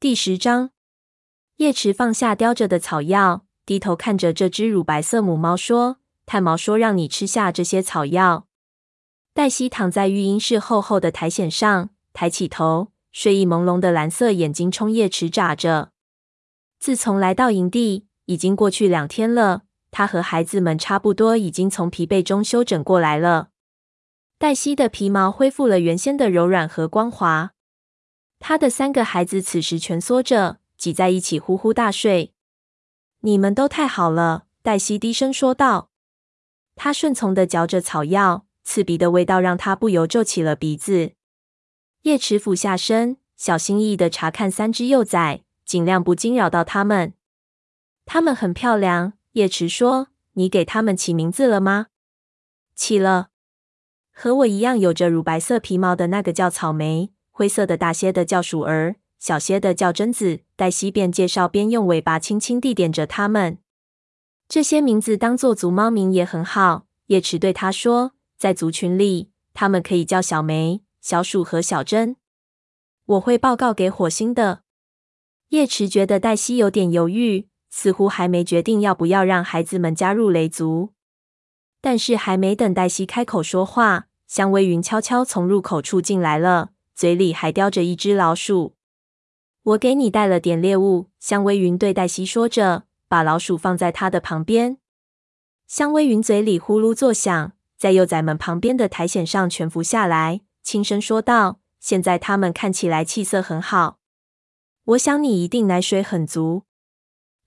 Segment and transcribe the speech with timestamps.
[0.00, 0.70] 第十章，
[1.56, 8.46] 叶池放下叼着的草药，低头看着这只乳白色母猫说：“炭毛说让你吃下这些草药。”
[9.34, 15.90] 黛西躺在育婴室厚厚的苔藓上，抬起头，睡意朦胧的蓝色眼睛冲叶池眨着。
[16.78, 23.50] 自从来到营地，已经过去两天了，她和孩子们差不多已经从疲惫中休整过来了。
[24.38, 27.50] 黛西的皮毛恢复了原先的柔软和光滑。
[28.40, 32.34] 他的三个孩子此时蜷缩着，挤在一起呼呼大睡。
[33.20, 35.90] 你们都太好了，黛西低声说道。
[36.74, 38.46] 她顺从地嚼着草药。
[38.62, 41.14] 刺鼻的味道让他不由皱起了鼻子。
[42.02, 47.14] 叶池俯下身，小心翼翼的查看三只幼崽，尽量不惊扰到它们。
[48.04, 51.86] 它们很漂亮，叶池说：“你给它们起名字了吗？”
[52.76, 53.30] 起了，
[54.12, 60.40] 和我一样有着乳白色皮毛的那个叫草莓，灰色的大些的叫鼠儿，小些的叫榛子。
[60.56, 63.56] 黛西边介绍边用尾巴轻轻地点着它们。
[64.46, 68.12] 这些名字当做族猫名也很好，叶池对他说。
[68.36, 72.16] 在族群里，他们可以叫小梅、小鼠和小榛。
[73.06, 74.60] 我会报告给火星的。
[75.48, 80.92] 叶池觉得黛西有点犹豫，似乎还没决定要不要让孩子们加入雷族。
[81.80, 88.76] 但是还没等黛西开口说话，香微云悄悄从入口处进来了，嘴里还叼着一只老鼠。
[89.62, 94.76] 我给你带了点猎物，香微云对黛西说着，把老鼠放在她的旁边。
[95.66, 97.52] 香微云嘴里呼噜作响。
[97.78, 103.98] 在幼崽们旁边的苔藓上蜷伏下来，轻声说道：“现在他们看起来气色很好，
[104.84, 106.64] 我想你一定奶水很足。”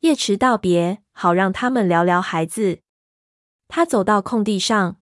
[0.02, 2.80] 叶池道别，好让他们聊聊孩子。
[3.68, 4.98] 他走到空地上，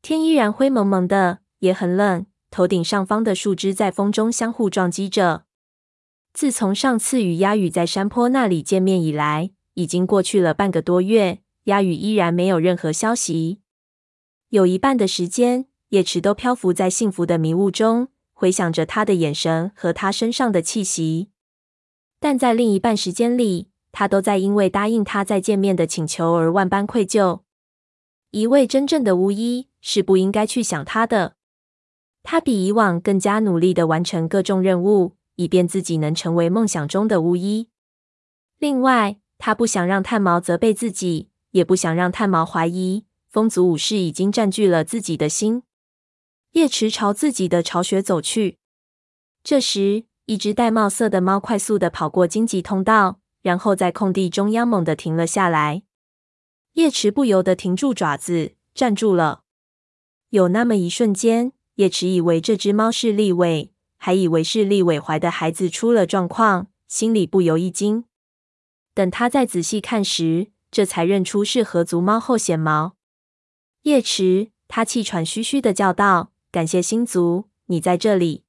[0.00, 2.24] 天依然灰蒙蒙的，也很冷。
[2.50, 5.44] 头顶上方的树枝在风中相互撞击着。
[6.32, 13.60] 自从上次与鸭羽在山坡那里见面以来，已经过去了半个多月，鸭羽依然没有任何消息。
[14.50, 21.28] 有一半的时间，叶池都漂浮在幸福的迷雾中，回想着他的眼神和他身上的气息；
[22.20, 27.40] 但在另一半时间里，他都在因为答应他再见面的请求而万般愧疚。
[28.30, 31.35] 一位真正的巫医是不应该去想他的。
[32.28, 37.68] 他比以往更加努力地完成各种任务，以便自己能成为梦想中的巫医。
[38.58, 43.04] 另外，他不想让炭毛责备自己，也不想让炭毛怀疑。
[43.28, 45.62] 风族武士已经占据了自己的心。
[46.52, 48.58] 叶池朝自己的巢穴走去。
[49.44, 55.84] 这时，一只玳瑁色的猫快速地跑过荆棘通道，然后在空地中央猛地停了下来。
[56.72, 59.42] 叶池不由得停住爪子，站住了。
[60.30, 68.04] 有那么一瞬间，叶池以为这只猫是立尾，还以为是立尾怀的孩子出了状况，心里不由一惊。
[68.94, 72.96] 等他再仔细看时，这才认出是河族猫后显毛。
[73.82, 78.44] 叶池，他气喘吁吁的叫道：“感谢星族，你在这里。”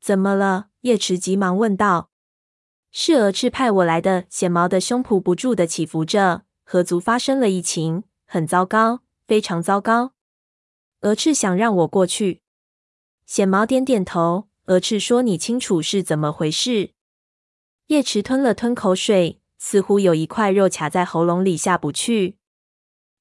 [0.00, 0.66] 怎么了？
[0.82, 2.10] 叶池急忙问道。
[2.92, 6.44] “是蛾翅派我来的。”显毛的胸脯不住的起伏着。
[6.62, 10.13] 河族发生了疫情，很糟糕，非常糟糕。
[11.04, 12.40] 鹅翅想让我过去。
[13.26, 14.48] 显毛点点头。
[14.66, 16.92] 鹅翅说：“你清楚是怎么回事？”
[17.88, 22.38] 叶池吞了吞口水，似乎有一块肉卡在喉咙里下不去。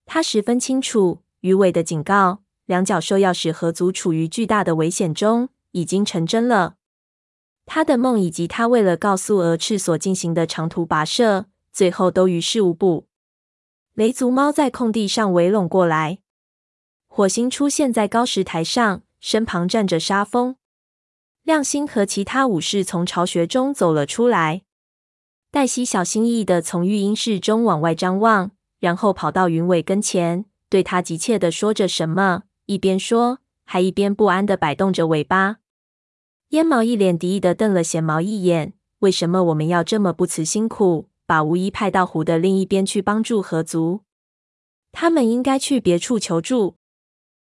[0.06, 1.22] 他十分清楚。
[1.42, 6.76] 鱼尾的警告，两角兽要使河族处于巨大的危险中，已经成真了。
[7.66, 13.08] 他的梦以及他为了告诉鹅翅所进行的长途跋涉，最后都于事无补。
[13.94, 16.20] 雷族猫在空地上围拢过来，
[17.16, 20.56] 火星出现在高石台上，身旁站着沙风。
[21.44, 24.64] 亮星和其他武士从巢穴中走了出来。
[25.52, 30.46] 黛西小心翼翼地从育婴室中往外张望，然后跑到云尾跟前。
[30.70, 35.58] 对他急切地说着什么，一边说，还一边不安地摆动着尾巴。
[36.50, 44.02] 烟毛一脸敌意地瞪了弦毛一眼：“为什么我们要这么不辞辛苦，把巫医派到湖的另一边去帮助河族？
[44.92, 46.78] 他们应该去别处求助。”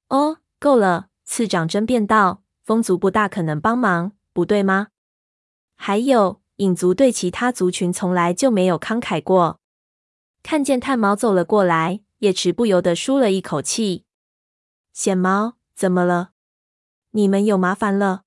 [0.09, 1.09] 哦，够了！
[1.25, 4.89] 次长争辩道：“风族不大可能帮忙，不对吗？
[5.75, 9.61] 还有，影族对其他族群从来就没有慷慨过。”
[10.43, 12.03] 看见炭毛走了过来。
[12.21, 14.07] 叶池不由得舒了一口气。
[14.95, 16.31] 显毛，怎么了？
[17.11, 18.23] 你们有麻烦了？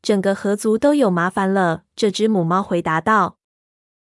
[0.00, 1.82] 整个河族都有麻烦了。
[1.96, 3.38] 这只母猫回答道。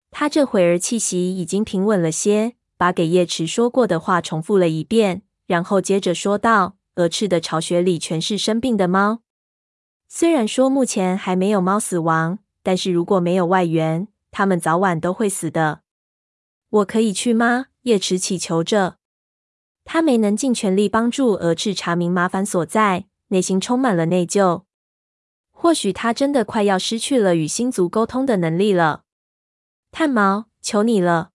[0.09, 9.21] 他这会儿气息已经平稳了些，把给叶池说过的话重复了一遍，然后接着说道：“蛾翅的巢穴里全是生病的猫。
[10.07, 15.81] 虽然说目前还没有猫死亡，但是如果没有外援，它们早晚都会死的。
[16.69, 17.67] 我可以去吗？
[17.83, 18.97] 叶池祈求着。
[19.85, 24.63] 他没能尽全力帮助蛾翅查明麻烦所在，内心充满了内疚。
[25.51, 29.03] 或许他真的快要失去了与星族沟通的能力了。
[29.91, 31.31] 炭毛，求你了！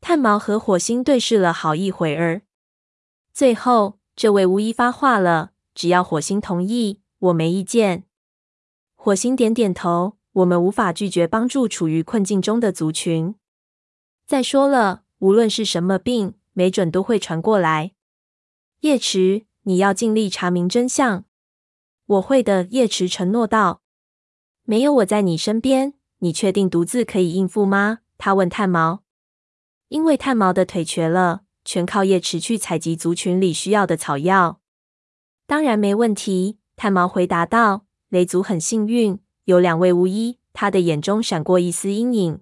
[0.00, 2.42] 炭毛和火星对视了好一会儿，
[3.32, 8.04] 最后这位巫医发话了：“只要火星同意，我没意见。”
[8.94, 13.34] 火星点点头：“我们无法拒绝帮助处于困境中的族群。
[14.26, 17.92] 再说了，无论是什么病，没准都会传过来。”
[18.80, 21.24] 叶池，你要尽力查明真相。
[22.04, 23.80] 我会的，叶池承诺道。
[24.64, 28.00] 没有我在你身边，你确定独自可以应付吗？
[28.18, 29.02] 他问炭毛。
[29.88, 34.60] 因为炭毛的腿瘸了，全靠叶池去采集族群里需要的草药。
[35.46, 37.86] 当然没问题，炭毛回答道。
[38.08, 40.38] 雷族很幸运，有两位巫医。
[40.52, 42.40] 他的眼中闪过一丝阴影。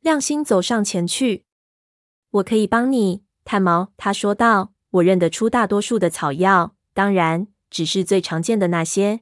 [0.00, 1.44] 亮星走上前去。
[2.30, 3.92] 我可以帮你，炭毛。
[3.96, 4.72] 他说道。
[4.90, 7.48] 我认得出大多数的草药，当然。
[7.70, 9.20] 只是最常见的那些。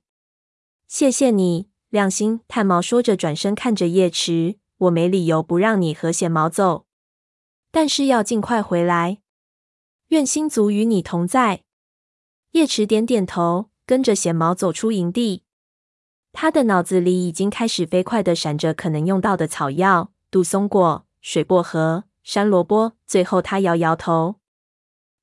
[0.87, 2.41] 谢谢你，亮星。
[2.47, 4.59] 炭毛说着，转身看着叶池。
[4.79, 6.86] 我没理由不让你和显毛走，
[7.77, 9.19] 但是要尽快回来。
[10.09, 11.65] 愿星族与你同在。
[12.53, 15.43] 叶池点点头，跟着显毛走出营地。
[16.33, 22.95] 他的脑子里已经开始飞快地闪着可能用到的草药：杜松果、水薄荷、山萝卜。
[23.07, 24.37] 最后，他摇摇头，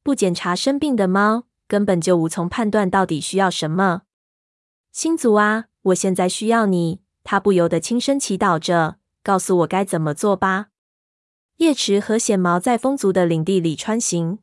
[0.04, 1.46] 不检查生病的猫。
[1.68, 4.04] 根本就无从判断到底需要什么。
[4.92, 7.02] 星族啊，我现在需要你。
[7.24, 10.68] 他不由得轻声祈祷着，告诉我该怎么做吧。
[11.58, 14.40] 叶池和显毛在风族的领地里穿行，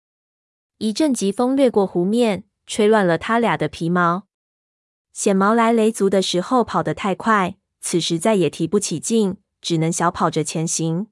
[0.78, 4.26] 一阵疾风掠过湖面，吹乱了他俩的皮毛。
[5.12, 11.08] 显毛来雷族的时候跑得太快，此时再也提不起劲，只能小跑着前行。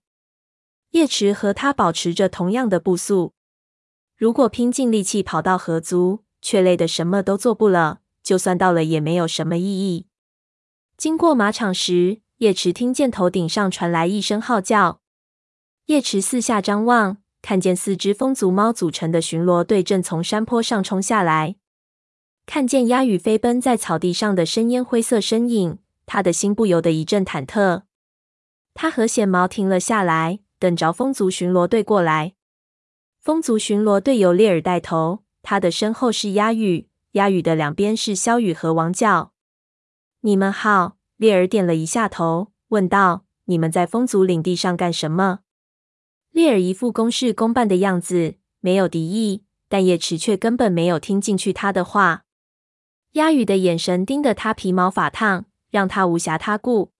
[0.92, 3.34] 叶池和他保持着同样的步速。
[4.16, 10.06] 如果拼尽力气跑到河族，却累得什么都做不了，就算到了也没有什么意义。
[10.96, 15.00] 经过马场时，叶池听见头顶上传来一声号叫。
[15.88, 21.56] 叶池四下张望，看见四只风族猫组成的巡逻队正从山坡上冲下来。
[22.44, 27.84] 看见鸦羽飞奔在草地上的深烟灰色身影，他的心不由得一阵忐忑。
[28.74, 32.34] 他和显毛停了下来，等着风族巡逻队过来。
[33.18, 39.32] 风族巡逻队由猎耳带头，他的身后是鸦羽，鸦羽的两边是萧羽和王角。
[40.20, 45.38] 你们好，猎耳点了一下头，问道：“你们在风族领地上干什么？”
[46.38, 52.26] 猎耳一副公事公办的样子，没有敌意，但叶池却根本没有听进去他的话。
[53.14, 56.92] 鸦羽的眼神盯得他皮毛发烫，让他无暇他顾。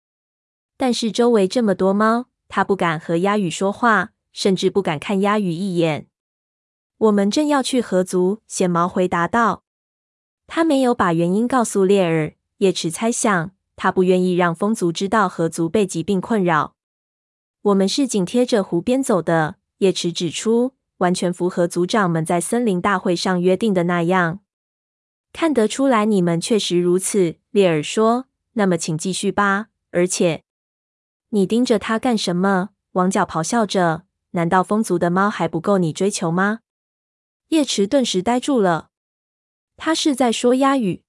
[0.76, 6.08] 但是周围这么多猫，他不敢和鸦羽说话，甚至不敢看鸦羽一眼。
[6.96, 9.62] 我们正要去河族，显毛回答道。
[10.48, 12.34] 他没有把原因告诉猎耳。
[12.56, 16.74] 叶池猜想，他不愿意让风族知道河族被疾病困扰。
[17.62, 24.40] 我们是紧贴着湖边走的，叶池指出，完全符合族长们在森林大会上约定的那样。
[25.32, 27.36] 看得出来，你们确实如此。
[27.50, 28.26] 列尔说。
[28.52, 29.68] 那么，请继续吧。
[29.90, 30.42] 而且，
[31.30, 32.70] 你盯着他干什么？
[32.92, 34.04] 王角咆哮着。
[34.32, 36.60] 难道风族的猫还不够你追求吗？
[37.48, 38.90] 叶池顿时呆住了，
[39.76, 41.04] 他是在说鸦语。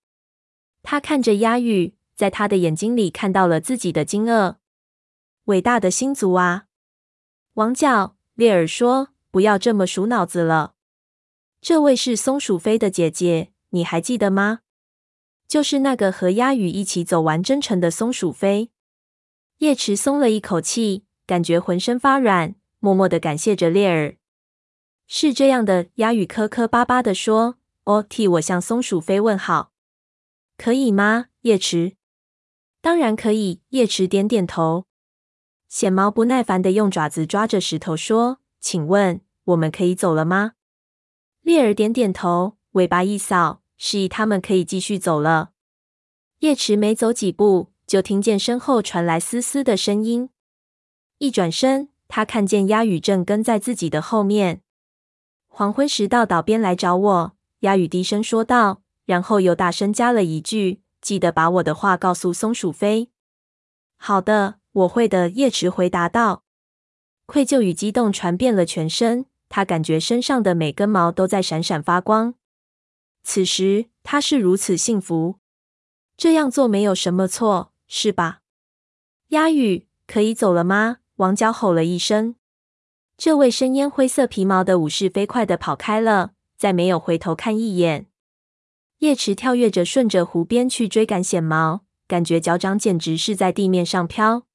[0.84, 4.56] 他看着鸦语，在他的眼睛里看到了自己的惊愕。
[5.50, 6.65] 伟大的星族啊！
[7.53, 10.75] 王角，列尔说：“不要这么数脑子了。
[11.60, 14.60] 这位是松鼠飞的姐姐，你还记得吗？
[15.48, 18.70] 就是那个和鸭羽一起走完征程的松鼠飞。”
[19.58, 24.15] 叶池松了一口气，感觉浑身发软，默默的感谢着列尔。
[25.08, 29.72] 是这样的，鸭羽磕磕巴巴地说：“哦，替我向松鼠飞问好，
[30.56, 31.96] 可以吗？”叶池，
[32.82, 33.62] 当然可以。
[33.70, 34.86] 叶池点点头。
[35.69, 40.53] 显毛不耐烦的用爪子抓着石头说：“请问，我们可以走了吗？”
[41.41, 45.51] 猎儿点点头，尾巴一扫，示意他们可以继续走了。
[46.39, 50.29] 叶池没走几步，就听见身后传来嘶嘶的声音。
[51.19, 54.61] 一转身，他看见鸭羽正跟在自己的后面。
[55.47, 63.11] 黄昏时到岛边来找我，鸭羽低声说道，然后又大声加了一句：“记得把我的话告诉松鼠飞。
[63.97, 66.43] ”“好的，我会的。”叶池回答道。
[67.25, 72.33] 愧疚与激动传遍了全身，他感觉身上的每根毛都在闪闪发光。
[73.23, 75.35] 此时他是如此幸福，
[76.17, 78.41] 这样做没有什么错，是吧？
[79.27, 80.97] 鸦羽，可以走了吗？
[81.17, 82.35] 王角吼了一声。
[83.17, 88.07] 这位深烟灰色皮毛的武士飞快地跑开了，再没有回头看一眼。
[88.99, 94.45] 叶池跳跃着顺着湖边去追赶显毛，感觉脚掌简直是在地面上飘。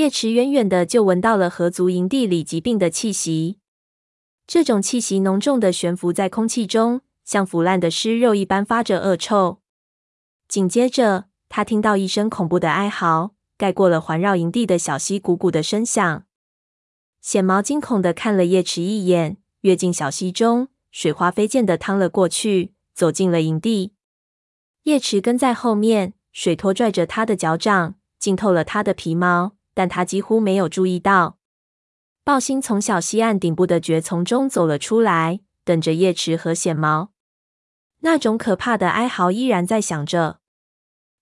[0.00, 3.58] 叶池远远的就闻到了河族营地里疾病的气息，
[4.46, 9.60] 这种气息浓重的悬浮在空气中，像腐烂的尸肉一般发着恶臭。
[10.48, 16.24] 紧接着，他听到一声恐怖的哀嚎，盖过了环绕营地的小溪汩汩的声响。
[17.20, 22.72] 显毛惊恐的看了叶池一眼，跃进小溪中，水花飞溅的趟了过去。
[22.94, 23.92] 走进了营地，
[24.84, 31.38] 叶池跟在后面，水拖拽着他的脚掌，浸透了他的皮毛，但他几乎没有注意到。
[32.24, 37.10] 暴星从小溪岸顶部的蕨丛中走了出来，等着叶池和显毛。
[38.00, 40.40] 那种可怕的哀嚎依然在响着。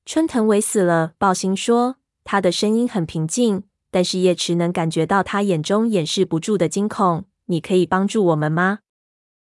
[0.05, 7.25] 春藤尾死了，暴星说，他的声音很平静，但是叶池能感觉到他眼中掩饰不住的惊恐。
[7.47, 8.81] 你可以帮助我们吗？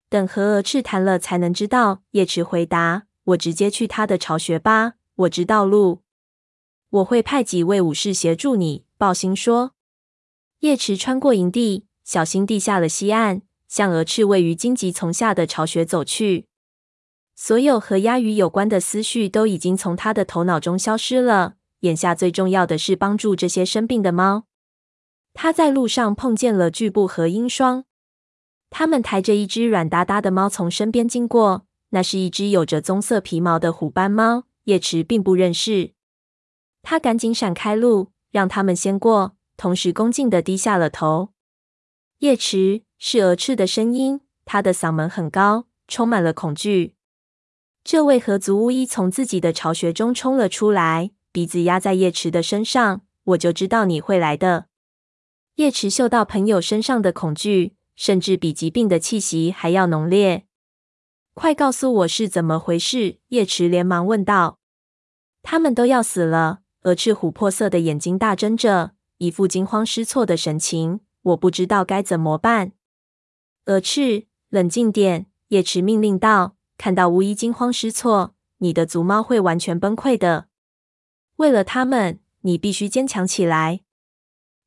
[0.09, 2.01] 等和蛾翅谈了，才能知道。
[2.11, 6.01] 叶池回答：“我直接去他的巢穴吧，我知道路。
[6.89, 9.71] 我会派几位武士协助你。”暴星说。
[10.59, 16.47] 叶池穿过营地，小心地下了溪岸，向蛾翅位于荆棘丛下的巢穴走去。
[17.35, 21.55] 所有和鸭鱼有关的思绪都已经从他的头脑中消失了。
[21.81, 24.43] 眼下最重要的是帮助这些生病的猫。
[25.33, 27.85] 他在路上碰见了巨布和鹰双。
[28.69, 34.43] 他们抬着一只软哒哒的猫从身边经过，那是一只有着棕色皮毛的虎斑猫。
[34.65, 35.93] 叶池并不认识，
[36.81, 41.29] 他赶紧闪开路，让他们先过，同时恭敬地低下了头。
[42.19, 46.95] 叶池，是蛾翅的声音，他的嗓门很高，充满了恐惧。
[47.83, 53.01] 这位河族巫医从自己的巢穴中冲了出来，鼻子压在叶池的身上。
[53.23, 54.67] 我就知道你会来的。
[55.55, 57.75] 叶池嗅到朋友身上的恐惧。
[57.99, 60.45] 甚至比疾病的气息还要浓烈。
[61.33, 63.19] 快告诉我是怎么回事！
[63.27, 64.57] 叶池连忙问道。
[65.43, 66.61] 他们都要死了。
[66.89, 71.01] 鹅翅琥珀色的眼睛大睁着，一副惊慌失措的神情。
[71.21, 72.71] 我不知道该怎么办。
[73.65, 75.27] 鹅翅，冷静点！
[75.49, 76.55] 叶池命令道。
[76.79, 80.47] 看到巫医惊慌失措，你的族猫会完全崩溃的。
[81.35, 83.81] 为了他们，你必须坚强起来。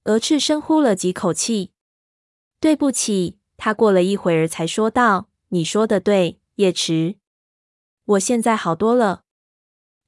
[0.04, 1.72] 鹅翅深呼了几口气。
[2.60, 7.16] 对不起，他过了一会儿才说道：“你说的对，叶池，
[8.04, 9.24] 我现在好多了。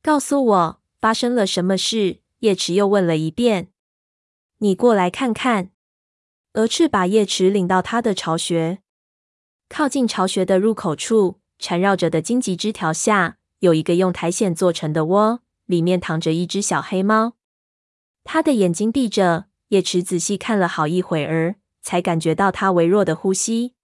[0.00, 3.68] 告诉我发生了什么事。”叶池又问了一遍。
[4.64, 5.72] “你过来看看。”
[6.54, 8.78] 蛾翅把叶池领到他的巢穴，
[9.68, 17.34] 靠近巢穴的入口处，缠绕着的荆棘枝条下有一个用苔藓做成的窝，里面躺着一只小黑猫。
[18.22, 21.56] 他的眼睛闭着，叶池仔细看了好一会儿。
[21.82, 23.74] 才感觉到它微弱的呼吸。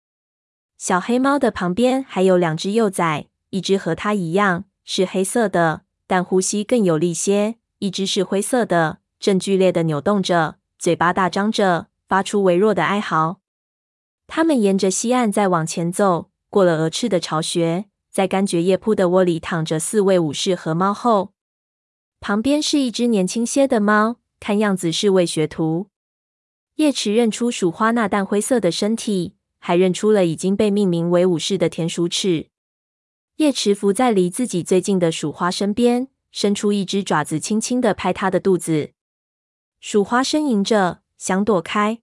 [0.78, 13.38] 小黑猫的旁边还有两只幼崽，一只和它一样是黑色的，但呼吸更有力些；一只是灰色的，正剧烈的扭动着，嘴巴大张着，发出微弱的哀嚎。
[14.26, 21.32] 他们沿着溪岸再往前走，过了鹅翅的巢穴，在干蕨叶铺的窝里躺着四位武士和猫后。
[22.18, 25.86] 旁边是一只年轻些的猫，看样子是位学徒。
[26.74, 32.49] 叶池认出鼠花那淡灰色的身体，还认出了已经被命名为武士的田鼠齿。
[33.40, 38.92] 叶池伏在离自己最近的鼠花身边，伸出一只爪子，轻轻地拍它的肚子。
[39.80, 42.02] 鼠花呻吟着，想躲开。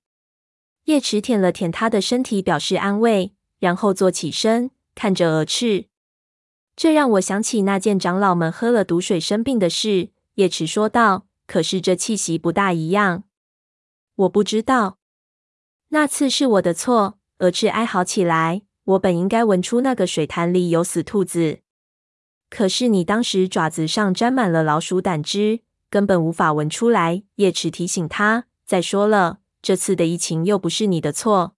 [0.86, 5.86] 叶池舔了舔它的身体，表示安慰，然后坐起身，看着蛾翅。
[6.76, 10.10] 这让我想起那件长老们喝了毒水生病的事。
[10.34, 13.26] 叶池说道：“可是这气息不大一样。”
[14.26, 14.98] 我不知道，
[15.90, 17.20] 那次是我的错。
[17.38, 18.64] 蛾翅哀嚎起来。
[18.88, 21.60] 我本应该闻出那个水潭里有死兔子，
[22.50, 27.24] 可是你当时爪子上沾满了老鼠胆汁，根本无法闻出来。
[27.36, 28.46] 叶池提醒他。
[28.66, 31.56] 再说了，这次的疫情又不是你的错，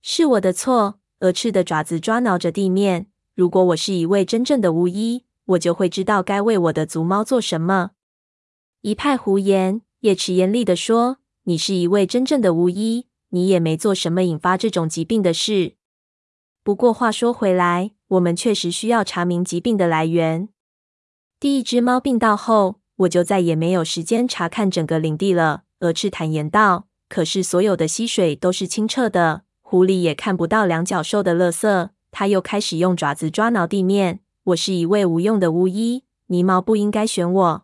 [0.00, 1.00] 是我的错。
[1.20, 3.08] 鹅翅的爪子抓挠着地面。
[3.34, 7.90] 如果我是一位真正的巫医，我就会知道该为我的族猫做什么。
[8.80, 9.82] 一派胡言！
[10.00, 11.18] 叶池严厉地说。
[11.44, 15.74] 你是一位真正的巫医，你也没做什么引发这种疾病的事。
[16.68, 20.50] 不过话说回来，我们确实需要查明疾病的来源。
[21.40, 25.62] 第一只猫病倒后，我就再也没有时间查看整个领地了。
[25.80, 26.84] 鹅翅坦言道。
[27.08, 31.88] 可是所有的溪水都是清澈的，湖里也看不到两脚兽的垃圾。
[32.10, 34.20] 他又开始用爪子抓挠地面。
[34.44, 37.62] 我是一位无用的巫医，泥猫不应该选我。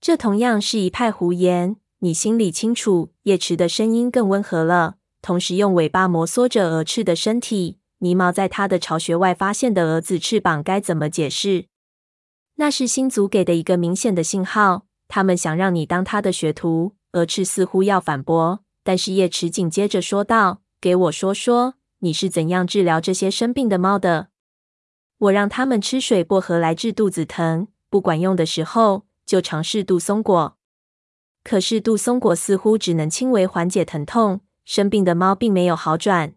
[0.00, 1.76] 这同样是一派胡言。
[1.98, 3.10] 你心里清楚。
[3.24, 7.76] 叶池的声音更温和了，同时用尾巴摩挲着鹅翅的身体。
[7.98, 11.66] 泥毛在他的巢穴外发现的蛾子翅膀该怎么解释？
[12.56, 16.94] 那是星族给的一个明显的信号，他们想让你当他的学徒。
[17.12, 24.28] 蛾翅似乎要反驳，但是叶池紧接着说道：“给我说说，你是怎样治疗这些生病的猫的？”
[25.16, 30.58] 我让他们吃水薄荷来治肚子疼，不管用的时候就尝试杜松果。
[31.42, 36.34] 可是杜松果似乎只能轻微缓解疼痛，生病的猫并没有好转。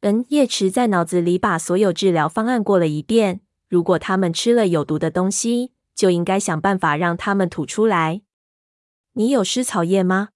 [0.00, 3.40] 嗯，叶池在脑子里把所有治疗方案过了一遍。
[3.68, 8.22] 如果他们吃了有毒的东西，就应该想办法让他们吐出来。
[9.12, 10.30] 你有湿草叶吗？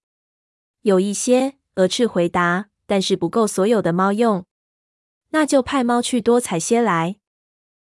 [0.83, 4.45] 有一些，鹅翅回答，但是不够所有的猫用。
[5.31, 7.15] 那就派猫去多采些来。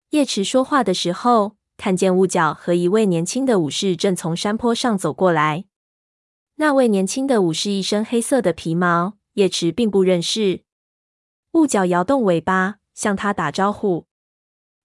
[0.09, 5.65] 叶池说话的时候，看见雾角和一位年轻的武士正从山坡上走过来。
[6.55, 10.63] 那位年轻的武士一身黑色的皮毛，叶池并不认识。
[11.53, 14.05] 雾角摇动尾巴，向他打招呼：“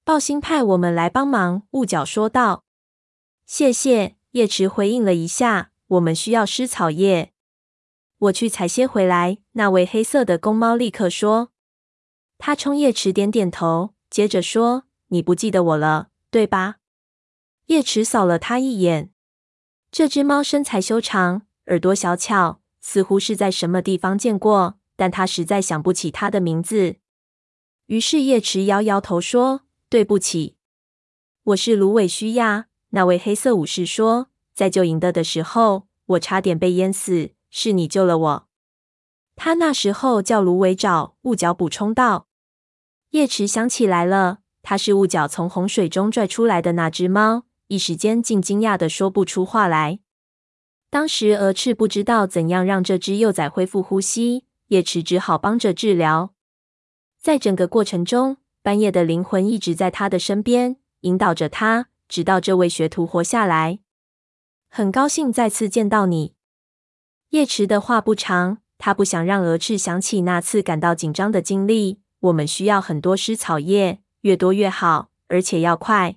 [0.05, 2.65] 豹星派我们来帮忙。”雾角说道
[3.47, 7.33] ：“谢谢。”叶池回应了一下：“我们需要湿草叶，
[8.19, 11.51] 我去采些回来。”那位黑色的公猫立刻说。
[12.39, 14.85] 他冲叶池点点头，接着说。
[15.09, 16.77] 你不记得我了，对吧？
[17.67, 19.13] 叶池扫了他一眼。
[19.93, 26.97] 这只猫身材修长，耳朵小巧，似乎是在什么地方见过，但他实在想不起他的名字。
[27.87, 30.57] 于是叶池摇摇头说：“对不起，
[31.43, 38.49] 我是芦苇须呀。”那位黑色武士说：“在救营的的时候，我差点被淹死，是你救了我。”
[39.37, 41.17] 他那时候叫芦苇爪。
[41.23, 42.29] 雾角补充道。
[43.11, 44.39] 叶池想起来了。
[44.63, 49.99] 他是雾角从洪水中拽出来的那只猫，一时间竟惊讶的说不出话来。
[50.89, 56.35] 当时蛾翅不知道怎样让这只幼崽恢复呼吸，叶池只好帮着治疗。
[57.21, 63.81] 在整个过程中，半夜的灵魂一直在他的身边，引导着他，直到这位学徒活下来。
[64.69, 66.35] 很高兴再次见到你。
[67.31, 72.01] 叶池的话不长，他不想让鹅翅想起那次感到紧张的经历。
[72.21, 74.01] 我们需要很多湿草叶。
[74.23, 76.17] 越多越好，而且要快。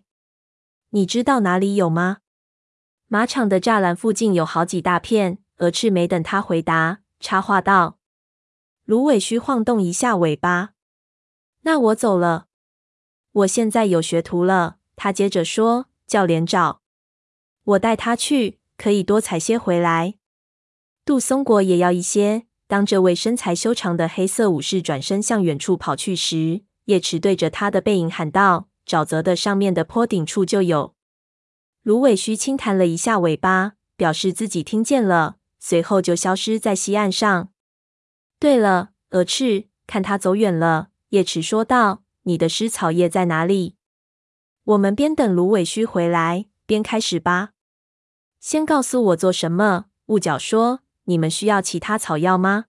[0.92, 2.20] 你知道哪里有吗？
[3.08, 5.40] 马场的栅栏附近有好几大片。
[5.58, 7.97] 鹅翅没等他回答，插话道
[8.88, 10.70] ：“芦苇须晃动一下尾巴。
[11.64, 12.48] 那我走了。
[13.34, 16.80] 我现在有学徒了。”他接着说：“教练找
[17.66, 20.16] 我带他去，可以多采些回来。
[21.04, 30.96] 杜松果也要一些。”当这位身材修长的黑色武士转身向远处跑去时，叶池对着他的背影喊道：“沼泽的上面的坡顶处就有。”
[31.84, 37.50] 芦苇须轻弹了一下尾巴，表示自己听见了，随后就消失在溪岸上。
[38.40, 40.90] 对了，鹅翅，看他走远了。
[41.10, 43.76] 叶池说道：“你的湿草叶在哪里？
[44.64, 47.54] 我们边等芦苇须回来，边开始吧。
[48.40, 52.66] 先告诉我做什么。”雾角说：“你们需要其他草药吗？”“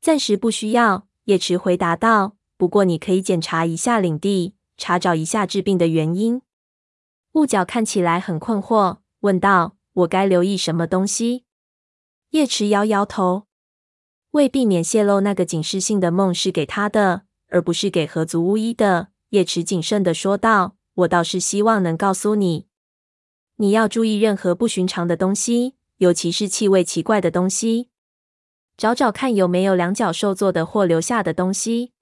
[0.00, 2.36] 暂时不需要。”叶池回答道。
[2.56, 6.42] 不过，你可以检查一下领地，查找一下治病的原因。
[7.32, 11.44] 雾角看起来很困惑，问道：“我该留意什么东西？”
[12.30, 13.46] 叶池摇摇头，
[14.34, 19.08] 为避免泄露那个警示性的梦是给他的，而不是给河族巫医的。
[19.28, 22.66] 叶池谨慎地说道：“我倒是希望能告诉你，
[23.56, 27.90] 你要注意任何不寻常的东西，尤其是气味奇怪的东西。
[28.76, 31.92] 找找看有没有两脚兽做的或留下的东西。”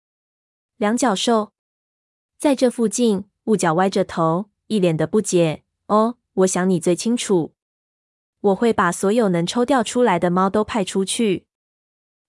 [0.78, 1.52] 两脚兽
[2.38, 3.24] 在这附近。
[3.46, 5.64] 雾角歪着头，一脸的不解。
[5.88, 7.54] 哦，我想你最清楚。
[8.40, 11.46] 我会把所有能抽调出来的猫都派出去。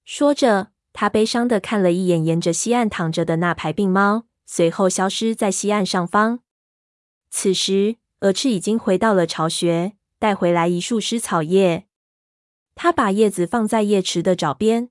[0.05, 6.41] 说着，他悲伤的看了一眼沿着溪岸躺着的那排病猫，随后消失在溪岸上方。
[7.29, 11.87] 此时，蛾翅已经回到了巢穴，带回来一束湿草叶。
[12.75, 14.89] 他把叶子放在叶池的爪边，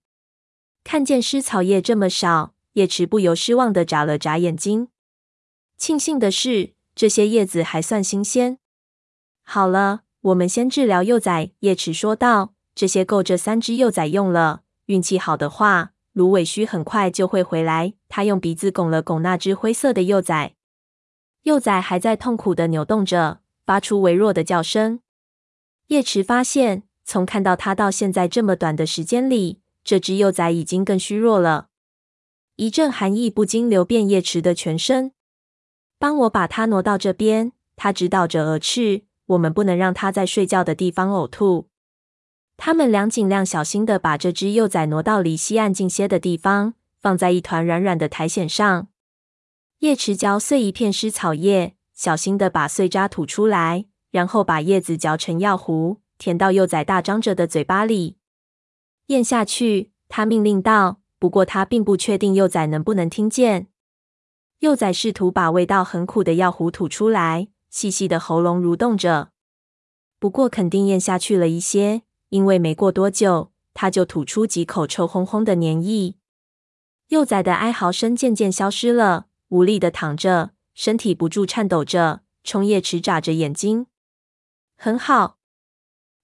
[0.83, 2.55] 看见湿草叶这么少。
[2.73, 4.89] 叶池不由失望的眨了眨眼睛。
[5.77, 8.59] 庆幸的是，这些叶子还算新鲜。
[9.43, 11.51] 好了，我们先治疗幼崽。
[11.59, 14.62] 叶池说道：“这些够这三只幼崽用了。
[14.87, 20.55] 运气好的话，芦苇须很快就会回来。”他用鼻子拱了拱那只灰色的幼崽，
[21.43, 25.01] 幼崽还在痛苦地扭动着，发出微弱的叫声。
[25.87, 31.69] 叶池发现，从看到它到现在这么短的时间里，这只幼崽已经更虚弱了。
[32.57, 35.13] 一阵寒意不禁流遍叶池的全身。
[35.99, 37.53] 帮我把它挪到这边。
[37.77, 39.05] 他指导着鹅翅。
[39.27, 41.69] 我们不能让它在睡觉的地方呕吐。
[42.57, 48.89] 他们俩尽量小心地把这只幼崽挪到离西岸近些的地方，放在一团软软的苔藓上。
[49.81, 58.17] 叶池嚼碎一片湿草叶，小心地把碎渣吐出来，然后把叶子嚼成药糊，填到幼崽大张着的嘴巴里，
[59.07, 59.91] 咽下去。
[60.09, 60.99] 他命令道。
[61.19, 63.69] 不过他并不确定幼崽能不能听见。
[64.59, 69.31] 幼崽试图把味道很苦的药糊吐出来，细细的喉咙蠕动着。
[70.19, 76.15] 不过肯定咽下去了一些，因为没过多久，他就吐出几口臭烘烘的粘液。
[77.09, 83.87] 幼崽的哀嚎声渐渐消失了，无力的躺着，身体不住颤抖着，冲叶池眨着眼睛。
[84.77, 85.37] 很好，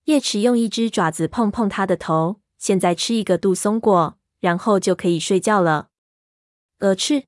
[0.05, 2.41] 叶池用一只爪子碰碰他的头。
[2.57, 4.19] 现在吃一个杜松果。
[4.41, 5.89] 然后就可以睡觉了。
[6.79, 7.25] 鹅翅，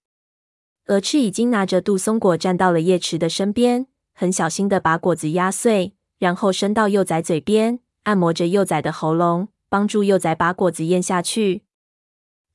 [0.87, 11.63] 鹅翅已经拿着杜松果站到了叶池的身边，很小心的把果子压碎，然后伸到幼崽嘴边，按摩着幼崽的喉咙，帮助幼崽把果子咽下去。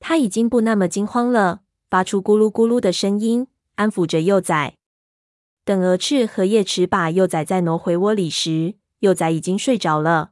[0.00, 4.74] 他已经不那么惊慌了，发出咕噜咕噜的声音，安抚着幼崽。
[5.64, 10.30] 等鹅翅和叶池把幼崽再挪回窝里时，幼崽已经睡着了。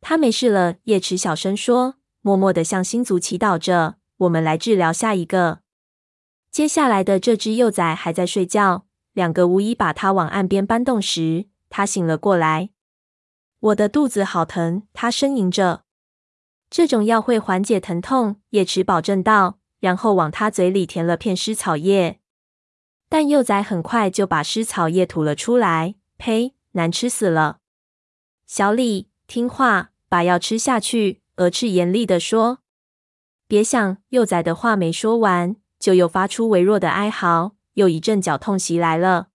[0.00, 1.94] 他没事了，叶池小声说。
[2.20, 3.96] 默默的向星族祈祷着。
[4.18, 5.60] 我们来治疗下一个。
[6.50, 8.86] 接下来的这只幼崽还在睡觉。
[9.12, 12.70] 两个巫医把它往岸边搬动时，它醒了过来。
[13.60, 15.84] 我的肚子好疼，它呻吟着。
[16.68, 22.20] 这种药会缓解疼痛，叶池保证道，然后往它嘴里填了片湿草叶。
[23.08, 25.94] 但幼崽很快就把湿草叶吐了出来。
[26.18, 26.54] 呸！
[26.72, 27.58] 难吃死了。
[28.46, 31.22] 小李，听话，把药吃下去。
[31.36, 32.58] 鹅翅严厉地说
[33.46, 39.28] ：“别想！”幼崽的话没说完，就又发出微弱的哀嚎，又一阵绞痛袭来了。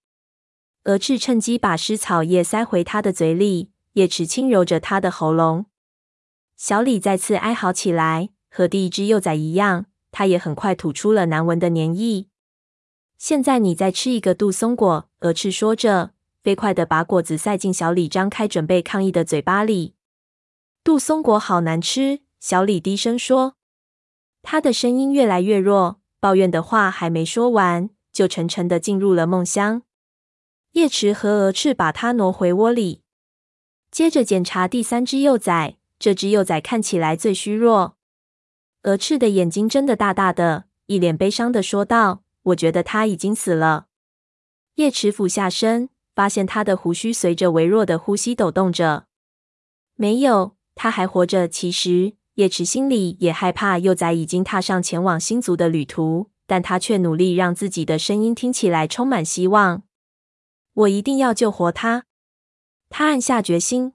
[0.84, 5.66] 鹅翅趁机把湿草叶塞回他的嘴里，叶池轻揉着他的喉咙。
[6.56, 12.28] 小李再次哀嚎起来，和第一只幼崽一样，他也很快吐出了难闻的粘液。
[13.18, 19.96] 现在你再吃一个杜松果，鹅翅说着，飞快地把果子塞进小李张开准备抗议的嘴巴里。
[20.84, 23.56] 杜松果好难吃，小李低声说。
[24.42, 29.84] 他的声音越来越弱，抱怨的话还没说完，就沉沉的进入了梦乡。
[30.72, 33.01] 叶池和鹅翅把他挪回窝里，
[33.92, 35.76] 接着检查第三只幼崽。
[36.00, 37.96] 这只幼崽看起来最虚弱。
[38.84, 43.86] 鹅翅的眼睛睁得大大的，一脸悲伤的说道：“我觉得他已经死了。”
[44.76, 49.06] 叶池俯下身，发现他的胡须随着微弱的呼吸抖动着。
[49.96, 50.56] 没有。
[50.74, 51.48] 他还活着。
[51.48, 59.84] 其实叶池心里也害怕，幼崽已经踏上前往星族的旅途，但他却努力让自己的声音听起来充满希望。
[60.74, 62.06] 我一定要救活他。
[62.92, 63.94] 他暗下决心。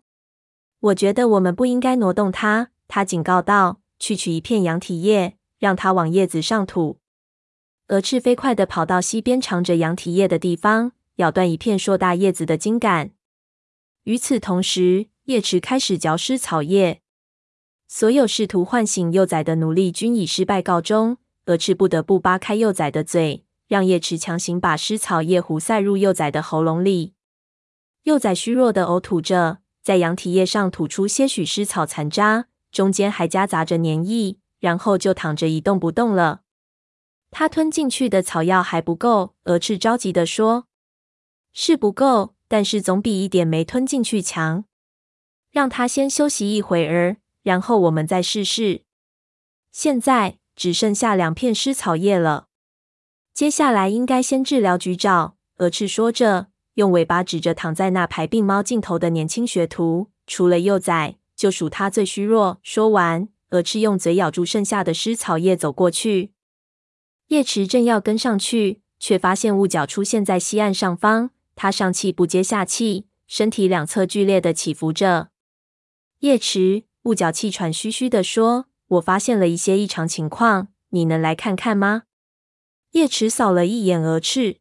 [0.80, 2.70] 我觉得我们不应该挪动它。
[2.88, 6.98] 他警告道：“去取一片羊蹄叶，让它往叶子上吐。”
[7.88, 13.10] 鹅翅飞快地跑到溪边长着羊蹄叶的地方，咬断一片硕大叶子的茎杆。
[14.04, 17.02] 与此同时，叶池开始嚼湿草叶，
[17.88, 21.18] 所有试图唤醒幼崽的努力均以失败告终。
[21.46, 27.15] 鹅翅不得不扒开幼崽的嘴，让叶池强行把湿草叶糊塞入幼崽的喉咙里。
[28.06, 36.42] 幼崽虚弱的呕吐着，在羊蹄叶上吐出些许湿草残渣，中间还夹杂着粘液，然后就躺着一动不动了。
[37.32, 40.68] 他吞进去的草药还不够，鹅翅着急地说
[41.52, 44.66] ：“是不够，但是总比一点没吞进去强。”
[45.50, 48.84] 让他先休息一会儿，然后我们再试试。
[49.72, 52.46] 现在只剩下两片湿草叶了，
[53.34, 55.36] 接下来应该先治疗局长。
[55.56, 60.08] 鹅翅说着，用尾巴指着躺在那排病猫尽头的年轻学徒。
[60.26, 62.58] 除了幼崽，就属他最虚弱。
[62.62, 66.32] 说完，鹅翅用嘴咬住剩下的湿草叶，走过去。
[67.28, 71.30] 叶池正要跟上去，却发现雾角出现在西岸上方。
[71.54, 75.28] 他上气不接下气，身体两侧剧烈的起伏着。
[76.20, 82.02] 叶池，雾角气喘吁吁地说：“我发现了一些异常情况，你能来看看吗？”
[82.92, 84.58] 叶池扫了一眼鹅翅，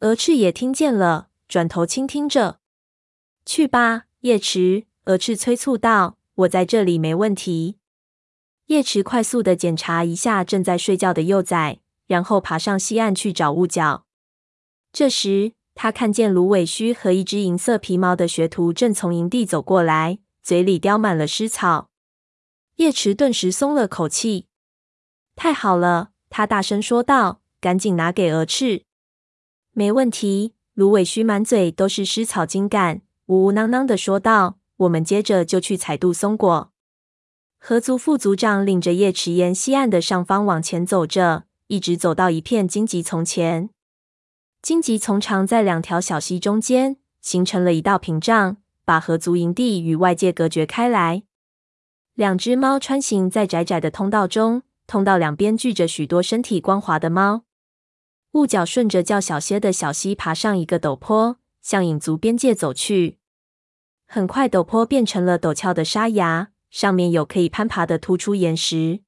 [0.00, 2.60] 鹅翅也听见了，转头倾听着。
[3.44, 7.78] “去吧，叶池。”鹅翅催促道，“我在这里没问题。”
[8.66, 14.04] 叶池快速的检查一下正在睡觉的幼崽，然后爬上西岸去找雾角。
[14.92, 20.18] 这时，他看见芦苇须和一只银色皮毛的学徒正从营地走过来。
[20.42, 21.90] 嘴里叼满了湿草，
[22.76, 24.46] 叶池顿时松了口气。
[25.34, 28.84] 太好了，他大声说道：“赶紧拿给鹅翅。”
[29.78, 30.54] 没问题。
[30.74, 36.72] 芦苇须满嘴都是湿草茎杆，呜呜囔囔的说道：“我们接着就去采杜松果。”
[37.60, 43.70] 河族副族长领着叶池沿西岸的上方往前走着，一直走到一片荆棘丛前。
[44.60, 51.22] 荆棘丛长在两条小溪中间，形成了一道屏障，把河族营地与外界隔绝开来。
[52.14, 57.44] 两只猫穿行在窄窄的通道中，通道两边聚着许多身体光滑的猫。
[58.32, 63.18] 雾角顺着较小些的小溪爬上一个陡坡，向影族边界走去。
[64.06, 66.50] 很快，陡坡变成了陡峭的沙崖。
[66.70, 69.00] 上面有可以攀爬的突出岩石，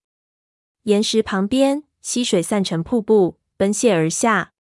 [0.85, 4.55] 岩石旁边溪水散成瀑布，奔泻而下。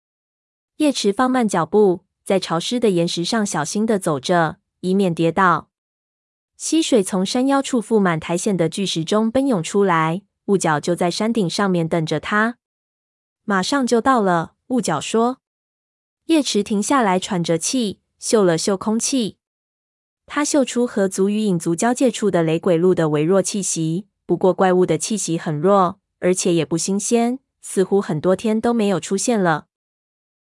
[0.76, 5.70] 叶池放慢脚步，在潮湿的岩石上小心地走着，以免跌倒。
[6.58, 12.58] 溪水从山腰处覆满苔藓的巨石中奔涌出来，雾角就在山顶上面等着他。
[13.50, 15.38] 马上就到了，雾角说。
[16.26, 19.38] 叶池停下来，喘着气，嗅了嗅空气。
[20.24, 29.66] 他嗅出河族与影族交界处的雷鬼路的微弱气息，不过怪物的气息很弱，而且也不新鲜，似乎很多天都没有出现了。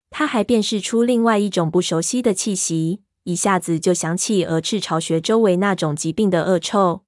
[0.10, 7.04] 他还辨识出另外一种不熟悉的气息，一下子就想起鹅翅巢穴周围那种疾病的恶臭。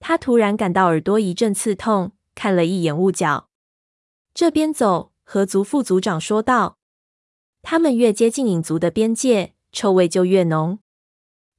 [0.00, 3.50] 他突然感到耳朵一阵刺痛，看了一眼雾角。
[4.34, 6.78] 这边走，河族副族长说道。
[7.60, 10.78] 他们越接近影族的边界，臭味就越浓。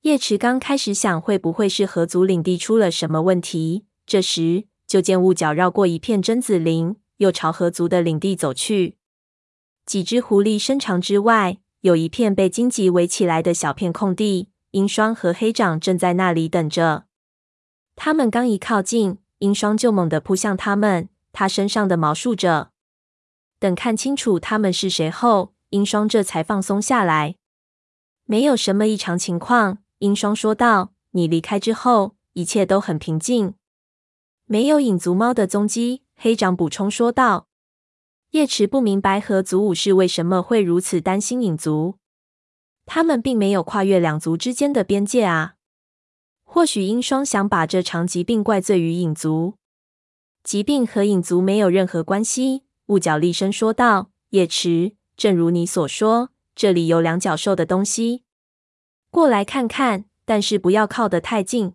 [0.02, 8.98] 叶池刚开始想会不会是河族领地出了什么问题，这时就见雾角绕过一片榛子林，又朝河族的领地走去。
[9.86, 17.06] 几只狐狸身长之外，有一片被荆棘围起来的小片空地，鹰双和黑掌正在那里等着。
[17.96, 22.72] 他们刚一靠近，鹰双就猛地扑向他们，他身上的毛竖着。
[23.60, 27.36] 等看清楚他们是谁后，鹰双这才放松下来，
[28.24, 29.80] 没有什么异常情况。
[30.00, 33.56] 鹰双说道：“你离开之后，一切都很平静，
[34.46, 37.48] 没有影族猫的踪迹。”黑掌补充说道。
[38.32, 41.98] 叶池不明白和族武士为什么会如此担心影族，
[42.86, 45.56] 他们并没有跨越两族之间的边界啊。
[46.44, 49.56] 或许鹰双想把这场疾病怪罪于影族，
[50.44, 52.64] 疾病和影族没有任何关系。
[52.88, 58.24] 雾角厉声说道：“叶池，正如你所说，这里有两脚兽的东西。”
[59.10, 61.74] 过来看看，但是不要靠得太近。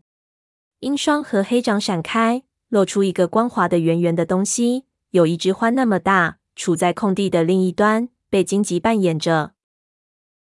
[0.81, 9.55] 鹰霜和黑掌闪开，露出一个光滑的圆圆的东西，有一只獾那么大，处在空地的另一端，被荆棘扮演着。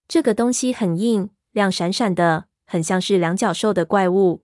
[0.06, 4.42] 这个东西很硬，亮闪闪的，很像是两脚兽的怪物。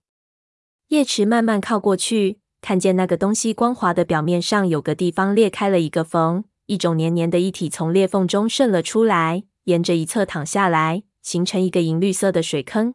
[0.88, 11.03] 叶池慢慢靠过去，看见那个东西光滑的表面上有个地方裂开了一个缝，一种黏黏的液体从裂缝中渗了出来，沿着一侧淌下来。
[11.20, 12.94] 形成一个银绿色的水坑，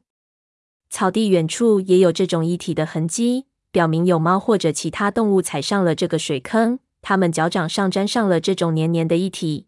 [0.90, 9.68] 草地远处也有这种液体的痕迹，表明有猫或者其他动物踩上了这个水坑，它们脚掌上沾上了这种黏黏的液体。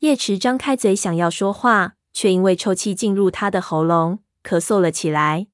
[0.00, 5.46] 叶池张开嘴想要说话，却因为臭气进入他的喉咙，咳嗽了起来。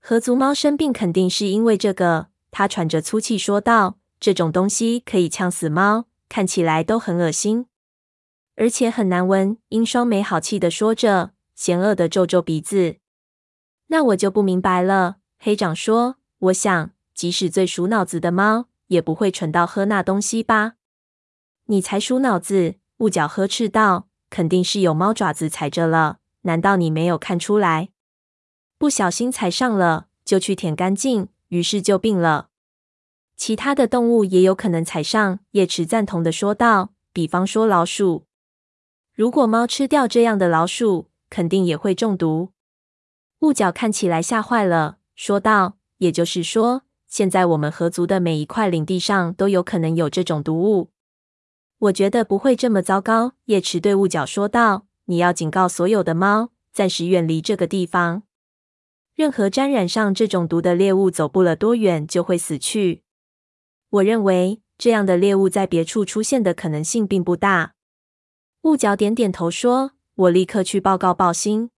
[0.00, 7.66] 河族猫生病肯定是因为这个，他喘着粗气说道：“这种东西可以呛死猫，看起来都很恶心。”
[8.54, 12.98] 而且很难闻，英双没好气的说着，嫌恶的皱皱鼻子。
[13.88, 20.74] 那我就不明白了，黑掌说：“我想，即使最鼠脑子的猫，也不会蠢到喝那东西吧？”
[21.66, 22.76] 你才鼠脑子！
[22.98, 27.88] 雾角呵斥道：“肯定是有猫爪子踩着了，难道你没有看出来？
[28.78, 32.48] 不小心踩上了，就去舔干净，于是就病了。
[33.36, 38.24] 其他的动物也有可能踩上。”叶池赞同的说道：“比方说老鼠。”
[39.14, 42.50] 如果猫吃掉这样的老鼠，肯定也会中毒。
[43.42, 50.90] 雾角看起来吓坏了，说道：“也就是说，现在我们河族的每一块领地上都有可能有这种毒物。”
[51.78, 53.34] 我觉得不会这么糟糕。
[53.44, 58.24] 叶池对雾角说道：“你要警告所有的猫，暂时远离这个地方。
[59.14, 63.02] 任何沾染上这种毒的猎物，走不了多远就会死去。
[63.90, 67.74] 我认为这样的猎物在别处出现的可能性并不大。”
[68.62, 71.70] 雾角点点头说：“我立刻去报告报星。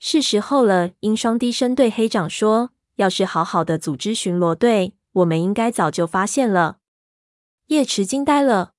[0.00, 6.78] 是时候了。”鹰双低声对黑掌说：“要是好好的组织巡逻队，我们应该早就发现了。”
[7.68, 8.72] 叶池惊呆了。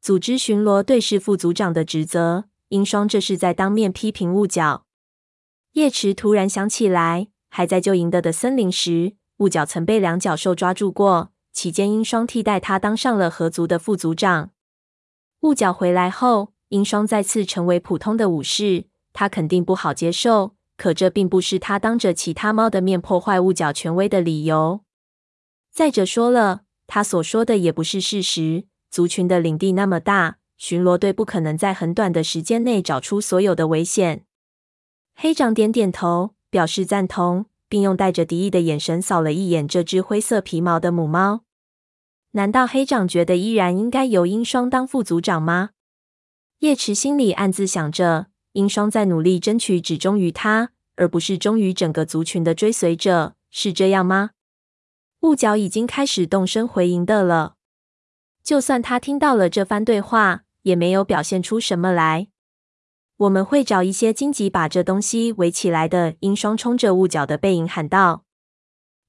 [0.00, 2.44] 组织巡逻队是副组长的职责。
[2.68, 4.84] 鹰双这是在当面批评雾角。
[5.74, 14.50] 叶池突然想起来，还在旧营地的森林时，雾角曾被两脚兽抓住过，期间鹰双替代他当上了河族的副族长。
[15.42, 24.80] 雾角回来后，鹰双再次成为普通的武士，他肯定不好接受，可这并不是他当着其他猫的面破坏雾角权威的理由。
[25.72, 28.64] 再者说了，他所说的也不是事实。
[28.90, 34.24] 族群的领地那么大，巡逻队不可能在很短的时间内找出所有的危险。
[35.22, 41.42] 黑长点点头，表示赞同，并用带着敌意的眼神扫了一眼这只灰色皮毛的母猫。
[42.30, 45.72] 难道黑长觉得依然应该由英双当副组长吗？
[46.60, 54.30] 叶池心里暗自想着，英双在努力争取只忠于他，而不是忠于整个族群的追随者，是这样吗？
[55.20, 57.56] 雾角已经开始动身回营的了。
[58.42, 62.28] 就算他听到了这番对话，也没有表现出什么来。
[63.20, 66.14] 我们会找一些荆棘把这东西围起来的。
[66.20, 68.24] 鹰双冲着雾角的背影喊道：“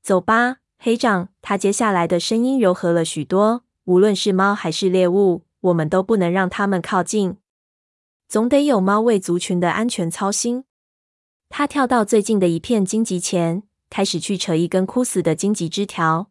[0.03, 3.63] 走吧，黑长。”他接下来的声音柔和了许多。
[3.85, 7.37] 无论是猫还是猎物，我们都不能让他们靠近。
[8.27, 10.65] 总得有猫为族群的安全操心。
[11.47, 16.29] 他跳到最近的一片荆棘前，开始去扯一根枯死的荆棘枝条。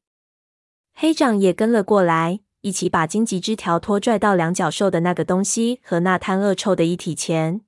[0.92, 2.40] 黑长也跟了过来。
[2.60, 7.62] 一起把荆棘枝条拖拽到两脚兽的那个东西和那滩恶臭的液体前。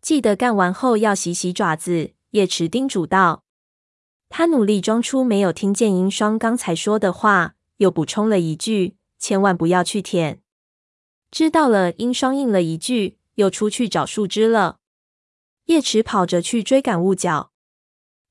[0.00, 2.12] 记得干完后要洗洗爪子。
[2.30, 3.44] 叶池叮嘱道。
[4.28, 10.42] 他努力装出没有听见鹰双刚才说的话，又补充了一句：“千万不要去舔。”
[11.30, 11.92] 知道了。
[11.92, 14.78] 鹰双应了一句，又出去找树枝了。
[15.64, 17.52] 叶池跑着去追赶雾角。